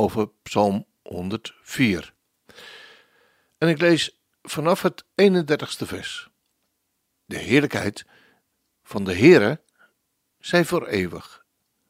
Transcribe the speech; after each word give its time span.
over 0.00 0.30
Psalm 0.42 0.86
104. 1.02 2.14
En 3.58 3.68
ik 3.68 3.80
lees 3.80 4.20
vanaf 4.42 4.82
het 4.82 5.04
31ste 5.22 5.86
vers. 5.86 6.30
De 7.24 7.36
heerlijkheid 7.36 8.06
van 8.82 9.04
de 9.04 9.14
Heere 9.14 9.60
zij 10.38 10.64
voor 10.64 10.86
eeuwig. 10.86 11.44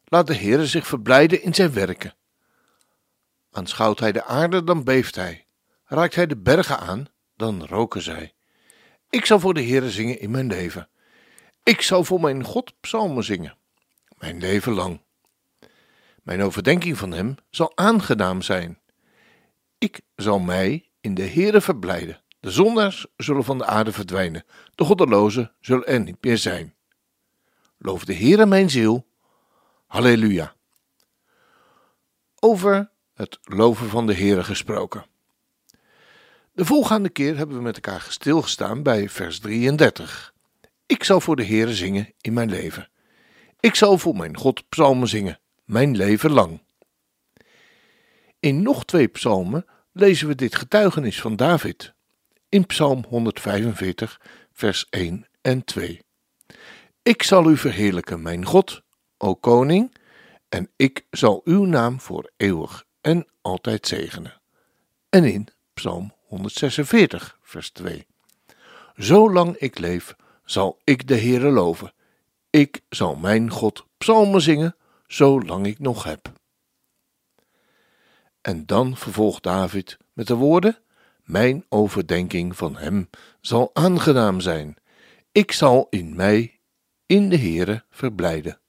Laat 0.05 0.27
de 0.27 0.35
Heere 0.35 0.67
zich 0.67 0.87
verblijden 0.87 1.43
in 1.43 1.55
zijn 1.55 1.73
werken. 1.73 2.15
Aanschouwt 3.51 4.01
hij 4.01 4.13
de 4.13 4.25
aarde, 4.25 4.65
dan 4.65 4.85
beeft 4.85 5.15
hij. 5.15 5.47
Raakt 5.85 6.15
hij 6.15 6.27
de 6.27 6.37
bergen 6.37 6.79
aan, 6.79 7.07
dan 7.37 7.67
roken 7.67 8.03
zij. 8.03 8.35
Ik 9.11 9.27
zal 9.27 9.41
voor 9.41 9.55
de 9.55 9.63
Heere 9.63 9.91
zingen 9.91 10.21
in 10.21 10.31
mijn 10.31 10.47
leven. 10.47 10.89
Ik 11.63 11.81
zal 11.81 12.05
voor 12.05 12.21
mijn 12.21 12.45
God 12.45 12.81
psalmen 12.81 13.25
zingen, 13.25 13.57
mijn 14.19 14.39
leven 14.39 14.73
lang. 14.73 15.01
Mijn 16.23 16.43
overdenking 16.43 16.99
van 16.99 17.13
hem 17.13 17.35
zal 17.51 17.73
aangenaam 17.75 18.43
zijn. 18.43 18.79
Ik 19.79 20.01
zal 20.15 20.39
mij 20.39 20.91
in 21.01 21.15
de 21.15 21.27
Heere 21.27 21.61
verblijden. 21.61 22.23
De 22.41 22.51
zondaars 22.51 23.07
zullen 23.17 23.45
van 23.45 23.59
de 23.59 23.67
aarde 23.67 23.93
verdwijnen, 23.93 24.45
de 24.75 24.85
goddelozen 24.85 25.53
zullen 25.61 25.87
er 25.87 26.01
niet 26.01 26.25
meer 26.25 26.39
zijn. 26.39 26.75
Loof 27.79 28.05
de 28.05 28.15
Heere 28.15 28.47
mijn 28.47 28.71
ziel. 28.71 29.07
Halleluja. 29.87 30.55
Over 32.39 32.91
het 33.15 33.39
loven 33.43 33.89
van 33.89 34.07
de 34.07 34.15
Heere 34.15 34.45
gesproken. 34.45 35.07
De 36.53 36.65
volgende 36.65 37.09
keer 37.09 37.37
hebben 37.37 37.57
we 37.57 37.63
met 37.63 37.75
elkaar 37.75 38.07
stilgestaan 38.09 38.83
bij 38.83 39.09
vers 39.09 39.39
33. 39.39 40.35
Ik 40.87 41.05
zal 41.05 41.21
voor 41.21 41.37
de 41.37 41.45
Heere 41.45 41.75
zingen 41.75 42.13
in 42.21 42.33
mijn 42.33 42.51
leven. 42.51 42.89
Ik 43.61 43.75
zal 43.75 43.99
voor 43.99 44.17
mijn 44.17 44.37
God 44.37 44.69
psalmen 44.69 45.09
zingen, 45.09 45.40
mijn 45.71 45.97
leven 45.97 46.31
lang. 46.31 46.61
In 48.41 48.63
nog 48.63 48.85
twee 48.85 49.09
psalmen 49.09 49.67
lezen 49.93 50.29
we 50.29 50.35
dit 50.35 50.55
getuigenis 50.55 51.21
van 51.21 51.37
David. 51.37 51.93
In 52.49 52.67
Psalm 52.67 53.05
145, 53.09 54.21
vers 54.53 54.87
1 54.91 55.27
en 55.41 55.65
2. 55.65 56.03
Ik 57.03 57.23
zal 57.23 57.51
u 57.51 57.57
verheerlijken, 57.57 58.23
mijn 58.23 58.45
God, 58.45 58.83
o 59.19 59.35
koning, 59.35 59.95
en 60.49 60.71
ik 60.77 61.07
zal 61.11 61.41
uw 61.45 61.65
naam 61.65 62.01
voor 62.01 62.31
eeuwig 62.37 62.85
en 63.01 63.27
altijd 63.41 63.87
zegenen. 63.87 64.41
En 65.09 65.25
in 65.25 65.49
Psalm 65.75 66.15
146, 66.27 67.39
vers 67.43 67.71
2. 67.71 68.07
Zolang 68.95 69.57
ik 69.57 69.79
leef, 69.79 70.17
zal 70.45 70.81
ik 70.85 71.09
de 71.09 71.17
Heere 71.17 71.51
loven. 71.51 71.93
Ik 72.51 72.81
zal 72.89 73.17
mijn 73.17 73.51
God 73.51 73.87
psalmen 73.99 74.41
zingen, 74.41 74.75
zolang 75.13 75.67
ik 75.67 75.79
nog 75.79 76.05
heb. 76.05 76.33
En 78.41 78.67
dan 78.67 78.97
vervolgt 78.97 79.43
David 79.43 79.97
met 80.13 80.27
de 80.27 80.35
woorden: 80.35 80.79
Mijn 81.23 81.65
overdenking 81.69 82.57
van 82.57 82.77
hem 82.77 83.11
zal 83.41 83.71
aangenaam 83.73 84.41
zijn. 84.41 84.77
Ik 85.33 85.53
zal 85.53 85.87
in 85.91 86.17
mij, 86.17 86.61
in 87.07 87.29
de 87.29 87.39
Heere, 87.39 87.85
verblijden. 87.91 88.61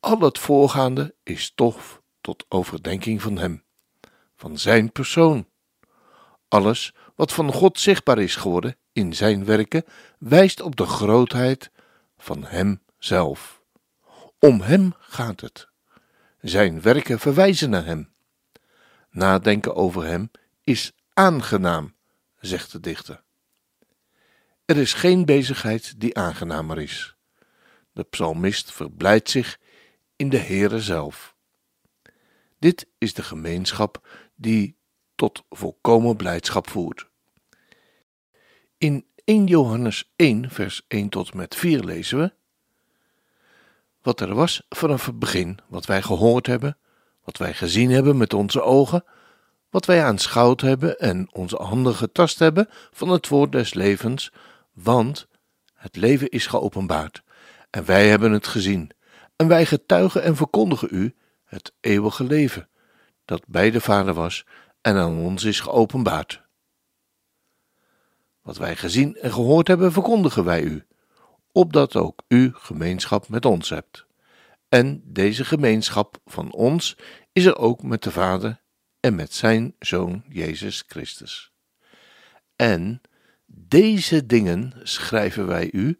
Al 0.00 0.20
het 0.20 0.38
voorgaande 0.38 1.14
is 1.22 1.42
stof 1.42 2.02
tot 2.20 2.44
overdenking 2.48 3.22
van 3.22 3.38
hem, 3.38 3.64
van 4.36 4.58
zijn 4.58 4.92
persoon. 4.92 5.48
Alles 6.48 6.94
wat 7.14 7.32
van 7.32 7.52
God 7.52 7.80
zichtbaar 7.80 8.18
is 8.18 8.36
geworden 8.36 8.76
in 8.92 9.14
zijn 9.14 9.44
werken, 9.44 9.84
wijst 10.18 10.60
op 10.60 10.76
de 10.76 10.86
grootheid 10.86 11.70
van 12.18 12.44
hem 12.44 12.82
zelf. 12.98 13.55
Om 14.38 14.60
hem 14.60 14.94
gaat 14.98 15.40
het. 15.40 15.68
Zijn 16.40 16.82
werken 16.82 17.18
verwijzen 17.18 17.70
naar 17.70 17.84
hem. 17.84 18.12
Nadenken 19.10 19.74
over 19.74 20.04
hem 20.04 20.30
is 20.64 20.92
aangenaam, 21.12 21.94
zegt 22.40 22.72
de 22.72 22.80
dichter. 22.80 23.22
Er 24.64 24.76
is 24.76 24.92
geen 24.92 25.24
bezigheid 25.24 26.00
die 26.00 26.16
aangenamer 26.16 26.80
is. 26.80 27.16
De 27.92 28.02
psalmist 28.02 28.72
verblijdt 28.72 29.30
zich 29.30 29.58
in 30.16 30.28
de 30.28 30.38
Heere 30.38 30.80
zelf. 30.80 31.34
Dit 32.58 32.86
is 32.98 33.14
de 33.14 33.22
gemeenschap 33.22 34.08
die 34.34 34.76
tot 35.14 35.44
volkomen 35.48 36.16
blijdschap 36.16 36.68
voert. 36.68 37.08
In 38.78 39.06
1 39.24 39.46
Johannes 39.46 40.12
1, 40.16 40.50
vers 40.50 40.84
1 40.88 41.08
tot 41.08 41.34
met 41.34 41.54
4 41.54 41.84
lezen 41.84 42.18
we: 42.18 42.32
Wat 44.06 44.20
er 44.20 44.34
was 44.34 44.62
vanaf 44.68 45.06
het 45.06 45.18
begin, 45.18 45.58
wat 45.68 45.86
wij 45.86 46.02
gehoord 46.02 46.46
hebben, 46.46 46.78
wat 47.24 47.36
wij 47.36 47.54
gezien 47.54 47.90
hebben 47.90 48.16
met 48.16 48.34
onze 48.34 48.62
ogen, 48.62 49.04
wat 49.70 49.86
wij 49.86 50.04
aanschouwd 50.04 50.60
hebben 50.60 50.98
en 50.98 51.28
onze 51.32 51.56
handen 51.56 51.94
getast 51.94 52.38
hebben 52.38 52.68
van 52.90 53.08
het 53.08 53.28
woord 53.28 53.52
des 53.52 53.74
levens, 53.74 54.32
want 54.72 55.28
het 55.74 55.96
leven 55.96 56.28
is 56.28 56.46
geopenbaard 56.46 57.22
en 57.70 57.84
wij 57.84 58.08
hebben 58.08 58.32
het 58.32 58.46
gezien. 58.46 58.90
En 59.36 59.48
wij 59.48 59.66
getuigen 59.66 60.22
en 60.22 60.36
verkondigen 60.36 60.88
u 60.90 61.14
het 61.44 61.72
eeuwige 61.80 62.24
leven, 62.24 62.68
dat 63.24 63.42
bij 63.46 63.70
de 63.70 63.80
Vader 63.80 64.14
was 64.14 64.46
en 64.80 64.96
aan 64.96 65.18
ons 65.18 65.44
is 65.44 65.60
geopenbaard. 65.60 66.42
Wat 68.42 68.56
wij 68.56 68.76
gezien 68.76 69.16
en 69.16 69.32
gehoord 69.32 69.68
hebben, 69.68 69.92
verkondigen 69.92 70.44
wij 70.44 70.62
u, 70.62 70.86
opdat 71.56 71.96
ook 71.96 72.22
u 72.28 72.50
gemeenschap 72.54 73.28
met 73.28 73.44
ons 73.44 73.68
hebt. 73.68 74.06
En 74.68 75.02
deze 75.04 75.44
gemeenschap 75.44 76.18
van 76.24 76.52
ons 76.52 76.96
is 77.32 77.44
er 77.44 77.56
ook 77.56 77.82
met 77.82 78.02
de 78.02 78.10
Vader 78.10 78.62
en 79.00 79.14
met 79.14 79.32
zijn 79.32 79.74
Zoon 79.78 80.24
Jezus 80.28 80.84
Christus. 80.86 81.52
En 82.56 83.00
deze 83.46 84.26
dingen 84.26 84.72
schrijven 84.82 85.46
wij 85.46 85.72
u, 85.72 85.98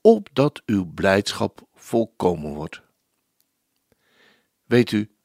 opdat 0.00 0.62
uw 0.64 0.92
blijdschap 0.92 1.68
volkomen 1.74 2.54
wordt. 2.54 2.82
Weet 4.64 4.92
u, 4.92 5.16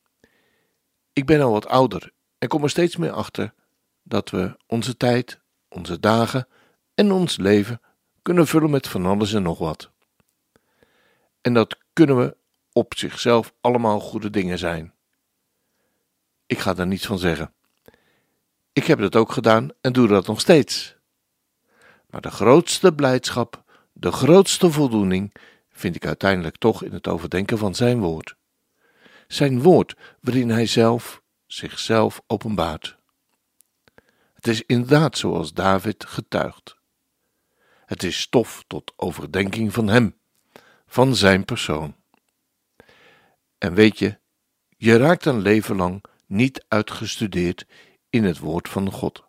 ik 1.13 1.25
ben 1.25 1.41
al 1.41 1.51
wat 1.51 1.67
ouder 1.67 2.11
en 2.37 2.47
kom 2.47 2.63
er 2.63 2.69
steeds 2.69 2.95
meer 2.95 3.11
achter 3.11 3.53
dat 4.03 4.29
we 4.29 4.57
onze 4.67 4.97
tijd, 4.97 5.39
onze 5.69 5.99
dagen 5.99 6.47
en 6.93 7.11
ons 7.11 7.37
leven 7.37 7.81
kunnen 8.21 8.47
vullen 8.47 8.69
met 8.69 8.87
van 8.87 9.05
alles 9.05 9.33
en 9.33 9.43
nog 9.43 9.57
wat. 9.57 9.91
En 11.41 11.53
dat 11.53 11.77
kunnen 11.93 12.17
we 12.17 12.37
op 12.71 12.93
zichzelf 12.97 13.53
allemaal 13.61 13.99
goede 13.99 14.29
dingen 14.29 14.57
zijn. 14.57 14.93
Ik 16.45 16.59
ga 16.59 16.73
daar 16.73 16.87
niets 16.87 17.05
van 17.05 17.19
zeggen. 17.19 17.53
Ik 18.73 18.85
heb 18.85 18.99
dat 18.99 19.15
ook 19.15 19.31
gedaan 19.31 19.69
en 19.81 19.93
doe 19.93 20.07
dat 20.07 20.27
nog 20.27 20.39
steeds. 20.39 20.95
Maar 22.09 22.21
de 22.21 22.31
grootste 22.31 22.93
blijdschap, 22.93 23.63
de 23.93 24.11
grootste 24.11 24.71
voldoening 24.71 25.33
vind 25.69 25.95
ik 25.95 26.05
uiteindelijk 26.05 26.57
toch 26.57 26.83
in 26.83 26.93
het 26.93 27.07
overdenken 27.07 27.57
van 27.57 27.75
Zijn 27.75 27.99
woord. 27.99 28.35
Zijn 29.27 29.61
woord 29.61 29.95
waarin 30.19 30.49
Hij 30.49 30.65
zelf 30.65 31.21
zichzelf 31.45 32.21
openbaart. 32.27 32.97
Het 34.33 34.47
is 34.47 34.61
inderdaad 34.61 35.17
zoals 35.17 35.53
David 35.53 36.05
getuigt. 36.05 36.79
Het 37.91 38.03
is 38.03 38.19
stof 38.19 38.63
tot 38.67 38.93
overdenking 38.95 39.73
van 39.73 39.87
Hem, 39.87 40.17
van 40.85 41.15
Zijn 41.15 41.45
persoon. 41.45 41.95
En 43.57 43.73
weet 43.73 43.99
je, 43.99 44.19
je 44.77 44.97
raakt 44.97 45.25
een 45.25 45.39
leven 45.39 45.75
lang 45.75 46.03
niet 46.25 46.65
uitgestudeerd 46.67 47.67
in 48.09 48.23
het 48.23 48.37
woord 48.37 48.69
van 48.69 48.91
God. 48.91 49.23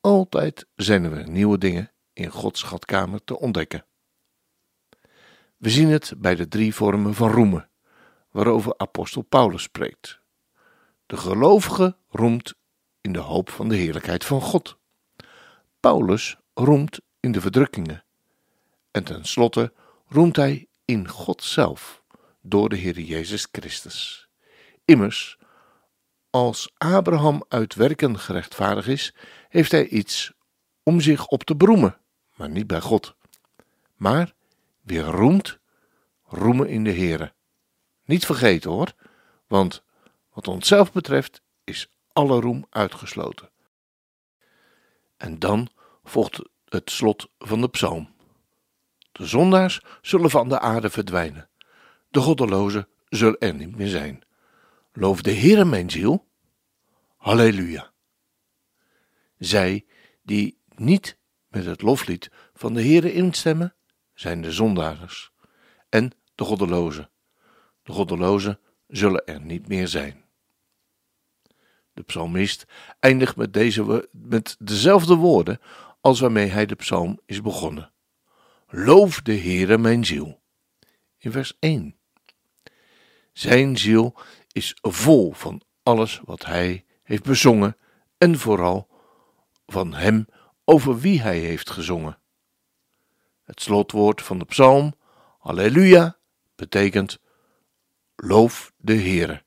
Altijd 0.00 0.66
zijn 0.74 1.04
er 1.04 1.28
nieuwe 1.28 1.58
dingen 1.58 1.92
in 2.12 2.30
Gods 2.30 2.60
schatkamer 2.60 3.24
te 3.24 3.38
ontdekken. 3.38 3.84
We 5.56 5.70
zien 5.70 5.88
het 5.88 6.12
bij 6.16 6.34
de 6.34 6.48
drie 6.48 6.74
vormen 6.74 7.14
van 7.14 7.30
roemen, 7.30 7.70
waarover 8.30 8.74
apostel 8.76 9.22
Paulus 9.22 9.62
spreekt. 9.62 10.20
De 11.06 11.16
gelovige 11.16 11.96
roemt 12.08 12.54
in 13.00 13.12
de 13.12 13.18
hoop 13.18 13.50
van 13.50 13.68
de 13.68 13.76
heerlijkheid 13.76 14.24
van 14.24 14.40
God. 14.40 14.78
Paulus 15.80 16.36
roemt 16.54 17.04
in 17.26 17.32
de 17.32 17.40
verdrukkingen. 17.40 18.04
En 18.90 19.04
tenslotte 19.04 19.72
roemt 20.08 20.36
hij 20.36 20.66
in 20.84 21.08
God 21.08 21.42
zelf 21.42 22.02
door 22.40 22.68
de 22.68 22.76
Heer 22.76 23.00
Jezus 23.00 23.48
Christus. 23.52 24.28
Immers, 24.84 25.38
als 26.30 26.72
Abraham 26.76 27.44
uit 27.48 27.74
werken 27.74 28.18
gerechtvaardigd 28.18 28.88
is, 28.88 29.14
heeft 29.48 29.70
hij 29.70 29.88
iets 29.88 30.32
om 30.82 31.00
zich 31.00 31.26
op 31.26 31.42
te 31.44 31.56
beroemen, 31.56 31.98
maar 32.36 32.48
niet 32.48 32.66
bij 32.66 32.80
God. 32.80 33.14
Maar 33.94 34.34
wie 34.80 35.00
roemt, 35.00 35.58
roemen 36.24 36.68
in 36.68 36.84
de 36.84 36.92
Here. 36.92 37.32
Niet 38.04 38.26
vergeten 38.26 38.70
hoor, 38.70 38.92
want 39.46 39.82
wat 40.32 40.48
onszelf 40.48 40.92
betreft 40.92 41.42
is 41.64 41.88
alle 42.12 42.40
roem 42.40 42.66
uitgesloten. 42.70 43.50
En 45.16 45.38
dan 45.38 45.68
volgt 46.04 46.40
het 46.68 46.90
slot 46.90 47.28
van 47.38 47.60
de 47.60 47.68
psalm. 47.68 48.14
De 49.12 49.26
zondaars 49.26 49.80
zullen 50.02 50.30
van 50.30 50.48
de 50.48 50.60
aarde 50.60 50.90
verdwijnen. 50.90 51.48
De 52.08 52.20
goddelozen 52.20 52.88
zullen 53.08 53.38
er 53.38 53.54
niet 53.54 53.76
meer 53.76 53.88
zijn. 53.88 54.22
Loof 54.92 55.22
de 55.22 55.32
Heere 55.32 55.64
mijn 55.64 55.90
ziel. 55.90 56.26
Halleluja. 57.16 57.92
Zij 59.38 59.84
die 60.22 60.58
niet 60.74 61.18
met 61.48 61.64
het 61.64 61.82
loflied 61.82 62.30
van 62.54 62.74
de 62.74 62.82
Heere 62.82 63.12
instemmen, 63.12 63.74
zijn 64.14 64.42
de 64.42 64.52
zondaars 64.52 65.32
en 65.88 66.12
de 66.34 66.44
goddelozen. 66.44 67.10
De 67.82 67.92
goddelozen 67.92 68.58
zullen 68.88 69.26
er 69.26 69.40
niet 69.40 69.68
meer 69.68 69.88
zijn. 69.88 70.24
De 71.92 72.02
psalmist 72.02 72.64
eindigt 73.00 73.36
met, 73.36 73.52
deze, 73.52 74.08
met 74.12 74.56
dezelfde 74.58 75.14
woorden 75.14 75.60
als 76.06 76.20
waarmee 76.20 76.46
hij 76.48 76.66
de 76.66 76.74
psalm 76.74 77.20
is 77.24 77.42
begonnen. 77.42 77.92
Loof 78.68 79.22
de 79.22 79.36
Heere 79.38 79.78
mijn 79.78 80.04
ziel. 80.04 80.40
In 81.18 81.32
vers 81.32 81.56
1. 81.58 81.96
Zijn 83.32 83.76
ziel 83.76 84.14
is 84.52 84.76
vol 84.80 85.32
van 85.32 85.62
alles 85.82 86.20
wat 86.24 86.44
hij 86.44 86.84
heeft 87.02 87.22
bezongen 87.22 87.76
en 88.18 88.38
vooral 88.38 88.88
van 89.66 89.94
hem 89.94 90.26
over 90.64 90.98
wie 90.98 91.20
hij 91.20 91.38
heeft 91.38 91.70
gezongen. 91.70 92.18
Het 93.44 93.60
slotwoord 93.60 94.22
van 94.22 94.38
de 94.38 94.44
psalm, 94.44 94.94
Halleluja, 95.38 96.18
betekent 96.54 97.18
loof 98.16 98.72
de 98.76 98.94
Heere. 98.94 99.44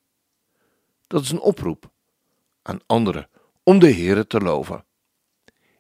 Dat 1.07 1.21
is 1.21 1.31
een 1.31 1.39
oproep 1.39 1.91
aan 2.62 2.79
anderen 2.85 3.29
om 3.63 3.79
de 3.79 3.94
Heere 3.94 4.27
te 4.27 4.39
loven. 4.39 4.88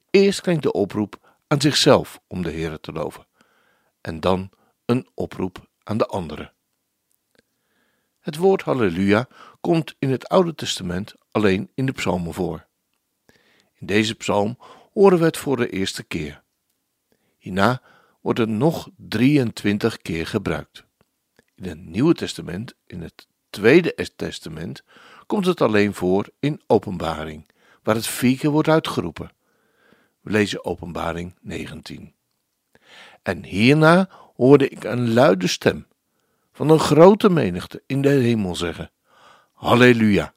Eerst 0.09 0.41
klinkt 0.41 0.63
de 0.63 0.71
oproep 0.71 1.37
aan 1.47 1.61
zichzelf 1.61 2.19
om 2.27 2.41
de 2.41 2.51
Heere 2.51 2.79
te 2.79 2.91
loven 2.91 3.27
en 4.01 4.19
dan 4.19 4.49
een 4.85 5.07
oproep 5.13 5.69
aan 5.83 5.97
de 5.97 6.05
anderen. 6.05 6.53
Het 8.19 8.35
woord 8.35 8.61
halleluja 8.61 9.27
komt 9.61 9.95
in 9.99 10.09
het 10.09 10.27
Oude 10.27 10.55
Testament 10.55 11.13
alleen 11.31 11.71
in 11.73 11.85
de 11.85 11.91
psalmen 11.91 12.33
voor. 12.33 12.67
In 13.73 13.85
deze 13.87 14.15
psalm 14.15 14.57
horen 14.93 15.19
we 15.19 15.25
het 15.25 15.37
voor 15.37 15.57
de 15.57 15.69
eerste 15.69 16.03
keer. 16.03 16.43
Hierna 17.37 17.81
wordt 18.21 18.39
het 18.39 18.49
nog 18.49 18.89
23 18.95 19.97
keer 19.97 20.27
gebruikt. 20.27 20.85
In 21.55 21.63
het 21.63 21.85
Nieuwe 21.85 22.13
Testament, 22.13 22.73
in 22.85 23.01
het 23.01 23.27
Tweede 23.49 24.11
Testament, 24.15 24.83
komt 25.25 25.45
het 25.45 25.61
alleen 25.61 25.93
voor 25.93 26.29
in 26.39 26.61
Openbaring, 26.67 27.49
waar 27.83 27.95
het 27.95 28.07
vier 28.07 28.49
wordt 28.49 28.67
uitgeroepen. 28.67 29.31
We 30.21 30.31
lezen 30.31 30.65
Openbaring 30.65 31.35
19. 31.41 32.13
En 33.21 33.43
hierna 33.43 34.09
hoorde 34.35 34.69
ik 34.69 34.83
een 34.83 35.13
luide 35.13 35.47
stem 35.47 35.87
van 36.51 36.69
een 36.69 36.79
grote 36.79 37.29
menigte 37.29 37.83
in 37.85 38.01
de 38.01 38.09
hemel 38.09 38.55
zeggen: 38.55 38.91
Halleluja! 39.53 40.33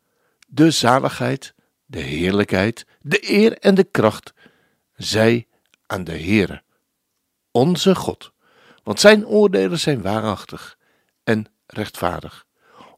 De 0.48 0.70
zaligheid, 0.70 1.54
de 1.86 2.00
heerlijkheid, 2.00 2.86
de 3.00 3.30
eer 3.30 3.58
en 3.58 3.74
de 3.74 3.84
kracht 3.84 4.32
zij 4.96 5.46
aan 5.86 6.04
de 6.04 6.18
Heere, 6.18 6.62
onze 7.50 7.94
God, 7.94 8.32
want 8.82 9.00
zijn 9.00 9.26
oordelen 9.26 9.78
zijn 9.78 10.02
waarachtig 10.02 10.78
en 11.24 11.46
rechtvaardig, 11.66 12.46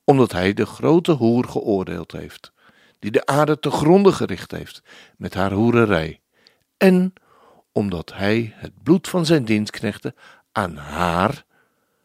omdat 0.05 0.33
hij 0.33 0.53
de 0.53 0.67
grote 0.67 1.13
hoer 1.13 1.45
geoordeeld 1.45 2.13
heeft, 2.13 2.53
die 2.99 3.11
de 3.11 3.27
aarde 3.27 3.59
te 3.59 3.71
gronde 3.71 4.13
gericht 4.13 4.51
heeft 4.51 4.83
met 5.17 5.35
haar 5.35 5.53
hoererij, 5.53 6.21
en 6.77 7.13
omdat 7.73 8.13
hij 8.13 8.53
het 8.57 8.83
bloed 8.83 9.09
van 9.09 9.27
zijn 9.27 9.45
dienstknechten 9.45 10.15
aan 10.53 10.77
haar, 10.77 11.45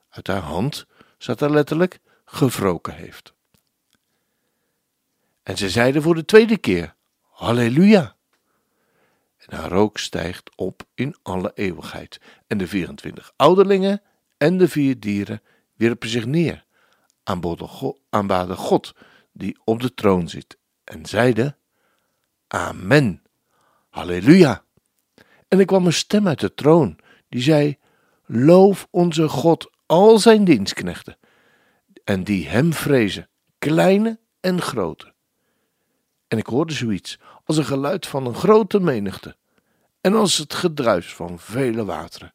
uit 0.09 0.27
haar 0.27 0.41
hand, 0.41 0.85
staat 1.17 1.41
er 1.41 1.51
letterlijk, 1.51 1.99
gewroken 2.25 2.93
heeft. 2.93 3.33
En 5.43 5.57
ze 5.57 5.69
zeiden 5.69 6.01
voor 6.01 6.15
de 6.15 6.25
tweede 6.25 6.57
keer, 6.57 6.95
Halleluja. 7.21 8.15
En 9.37 9.57
haar 9.57 9.69
rook 9.69 9.97
stijgt 9.97 10.55
op 10.55 10.83
in 10.93 11.15
alle 11.21 11.51
eeuwigheid. 11.55 12.21
En 12.47 12.57
de 12.57 12.67
24 12.67 13.31
ouderlingen 13.35 14.01
en 14.37 14.57
de 14.57 14.67
vier 14.67 14.99
dieren 14.99 15.41
wierpen 15.75 16.09
zich 16.09 16.25
neer, 16.25 16.65
aanbaden 18.09 18.57
God 18.57 18.93
die 19.31 19.59
op 19.63 19.81
de 19.81 19.93
troon 19.93 20.29
zit, 20.29 20.57
en 20.83 21.05
zeiden, 21.05 21.57
Amen, 22.47 23.23
Halleluja. 23.89 24.63
En 25.47 25.59
er 25.59 25.65
kwam 25.65 25.85
een 25.85 25.93
stem 25.93 26.27
uit 26.27 26.39
de 26.39 26.53
troon, 26.53 26.99
die 27.29 27.41
zei, 27.41 27.77
Loof 28.25 28.87
onze 28.89 29.27
God, 29.27 29.69
al 29.85 30.19
zijn 30.19 30.43
dienstknechten, 30.43 31.17
en 32.03 32.23
die 32.23 32.47
hem 32.47 32.73
vrezen, 32.73 33.29
kleine 33.57 34.19
en 34.39 34.61
grote. 34.61 35.13
En 36.27 36.37
ik 36.37 36.45
hoorde 36.45 36.73
zoiets 36.73 37.19
als 37.43 37.57
een 37.57 37.65
geluid 37.65 38.07
van 38.07 38.25
een 38.25 38.35
grote 38.35 38.79
menigte, 38.79 39.37
en 40.01 40.13
als 40.13 40.37
het 40.37 40.53
gedruis 40.53 41.13
van 41.13 41.39
vele 41.39 41.85
wateren, 41.85 42.33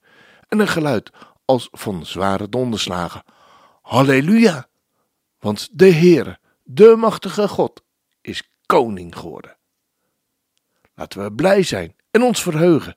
en 0.48 0.58
een 0.58 0.68
geluid 0.68 1.10
als 1.44 1.68
van 1.70 2.06
zware 2.06 2.48
donderslagen. 2.48 3.22
Halleluja! 3.82 4.68
Want 5.38 5.68
de 5.72 5.92
Heere, 5.92 6.38
de 6.62 6.94
machtige 6.96 7.48
God, 7.48 7.82
is 8.20 8.50
koning 8.66 9.16
geworden. 9.16 9.56
Laten 10.94 11.22
we 11.22 11.32
blij 11.32 11.62
zijn 11.62 11.96
en 12.10 12.22
ons 12.22 12.42
verheugen 12.42 12.96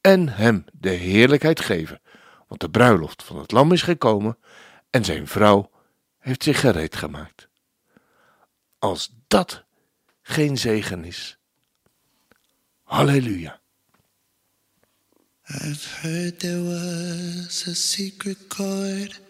en 0.00 0.28
hem 0.28 0.64
de 0.72 0.90
heerlijkheid 0.90 1.60
geven, 1.60 2.00
want 2.48 2.60
de 2.60 2.70
bruiloft 2.70 3.22
van 3.22 3.38
het 3.38 3.52
lam 3.52 3.72
is 3.72 3.82
gekomen 3.82 4.38
en 4.90 5.04
zijn 5.04 5.26
vrouw 5.26 5.70
heeft 6.18 6.42
zich 6.42 6.60
gereed 6.60 6.96
gemaakt. 6.96 7.48
Als 8.78 9.14
dat 9.28 9.64
geen 10.22 10.58
zegen 10.58 11.04
is. 11.04 11.38
Halleluja. 12.82 13.60
I've 15.48 16.00
heard 16.00 16.40
there 16.40 16.62
was 16.62 17.66
a 17.66 17.74
secret 17.74 18.38
chord 18.48 19.20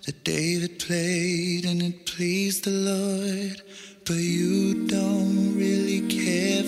that 0.00 0.24
David 0.24 0.78
played 0.86 1.64
and 1.64 1.82
it 1.82 2.04
pleased 2.04 2.62
the 2.62 2.70
Lord. 2.70 3.64
But 4.04 4.16
you 4.16 4.86
don't 4.86 5.56
really 5.56 6.06
care 6.06 6.64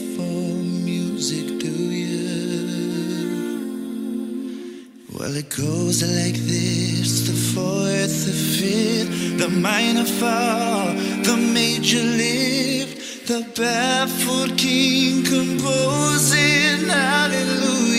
music, 1.23 1.61
do 1.61 1.71
you? 1.71 2.19
Well, 5.17 5.37
it 5.37 5.51
goes 5.51 6.03
like 6.03 6.39
this 6.51 7.29
the 7.29 7.37
fourth, 7.53 8.17
the 8.27 8.37
fifth, 8.59 9.39
the 9.39 9.49
minor 9.49 10.09
fall, 10.19 10.87
the 11.29 11.37
major 11.55 12.03
lift, 12.03 13.29
the 13.29 13.41
baffled 13.57 14.59
king 14.59 15.23
composing 15.23 16.89
hallelujah. 16.89 17.92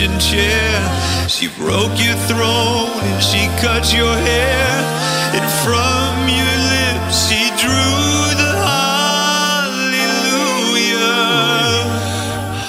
kitchen 0.00 0.18
chair. 0.18 1.28
She 1.28 1.48
broke 1.58 1.98
your 2.02 2.16
throne 2.26 3.00
and 3.02 3.22
she 3.22 3.48
cut 3.60 3.92
your 3.92 4.16
hair. 4.16 4.84
And 5.36 5.44
from 5.62 6.28
your 6.28 6.56
lips 6.74 7.28
she 7.28 7.50
drew 7.60 8.34
the 8.40 8.52
hallelujah. 8.64 9.76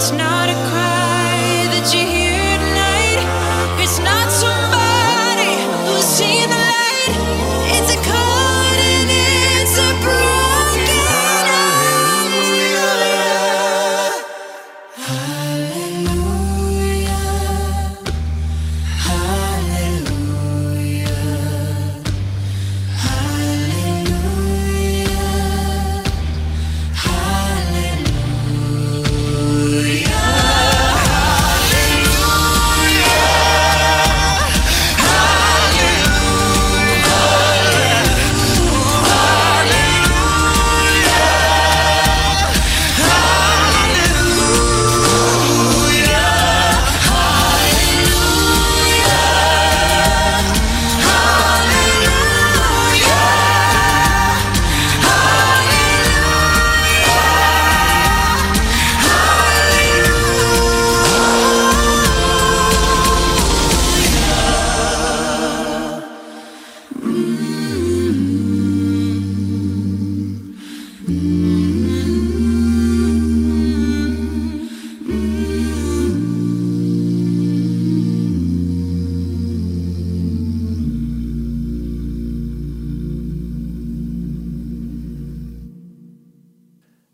It's 0.00 0.12
not 0.12 0.48
a 0.48 0.54
cry 0.70 0.89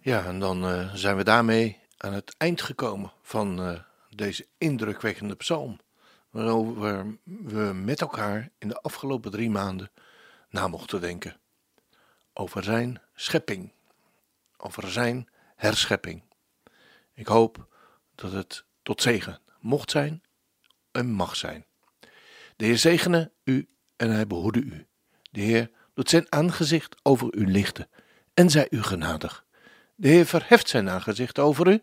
Ja, 0.07 0.25
en 0.25 0.39
dan 0.39 0.65
eh, 0.65 0.95
zijn 0.95 1.17
we 1.17 1.25
daarmee 1.25 1.81
aan 1.97 2.13
het 2.13 2.35
eind 2.39 2.63
gekomen 2.63 3.13
van 3.23 3.61
eh, 3.61 3.81
deze 4.11 4.47
indrukwekkende 4.59 5.35
psalm. 5.35 5.79
Waarover 6.31 7.19
we 7.25 7.73
met 7.75 8.01
elkaar 8.01 8.51
in 8.59 8.69
de 8.69 8.81
afgelopen 8.81 9.31
drie 9.31 9.51
maanden 9.51 9.91
na 10.49 10.69
mochten 10.69 11.01
denken. 11.01 11.37
Over 12.33 12.65
zijn 12.65 13.03
schepping. 13.15 13.73
Over 14.57 14.91
zijn 14.91 15.29
herschepping. 15.57 16.23
Ik 17.15 17.27
hoop 17.27 17.67
dat 18.15 18.33
het 18.33 18.65
tot 18.83 19.03
zegen 19.03 19.41
mocht 19.61 19.91
zijn 19.91 20.23
en 20.91 21.11
mag 21.11 21.37
zijn. 21.37 21.67
De 22.57 22.65
Heer 22.65 22.79
zegene 22.79 23.33
u 23.45 23.69
en 23.97 24.11
hij 24.11 24.27
behoede 24.27 24.61
u. 24.61 24.87
De 25.31 25.41
Heer 25.41 25.71
doet 25.95 26.11
zijn 26.11 26.33
aangezicht 26.33 26.97
over 27.03 27.35
u 27.35 27.51
lichten 27.51 27.89
en 28.35 28.51
zij 28.51 28.67
u 28.71 28.83
genadig. 28.83 29.46
De 29.99 30.09
Heer 30.09 30.27
verheft 30.27 30.69
zijn 30.69 30.91
aangezicht 30.91 31.39
over 31.39 31.69
u 31.69 31.83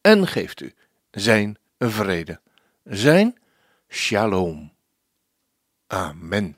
en 0.00 0.26
geeft 0.26 0.60
u 0.60 0.74
zijn 1.10 1.56
vrede, 1.78 2.40
zijn 2.84 3.34
shalom. 3.88 4.72
Amen. 5.86 6.56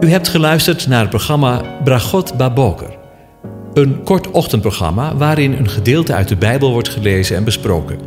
U 0.00 0.10
hebt 0.10 0.28
geluisterd 0.28 0.86
naar 0.86 1.00
het 1.00 1.10
programma 1.10 1.80
Bragot 1.84 2.36
Baboker. 2.36 2.98
Een 3.74 4.02
kort 4.02 4.30
ochtendprogramma 4.30 5.16
waarin 5.16 5.52
een 5.52 5.68
gedeelte 5.68 6.14
uit 6.14 6.28
de 6.28 6.36
Bijbel 6.36 6.72
wordt 6.72 6.88
gelezen 6.88 7.36
en 7.36 7.44
besproken. 7.44 7.98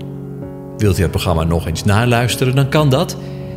Wilt 0.78 0.98
u 0.98 1.02
het 1.02 1.12
programma 1.12 1.44
nog 1.44 1.68
eens 1.68 1.84
naluisteren, 1.84 2.56
dan 2.56 2.70
kan 2.70 2.90
dat. 2.90 3.18